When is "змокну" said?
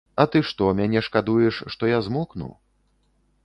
2.11-2.51